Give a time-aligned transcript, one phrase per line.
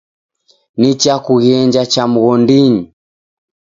[0.79, 2.83] Nichakughenja cha mghondinyi.